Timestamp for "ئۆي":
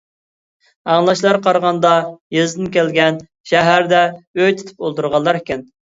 4.41-4.57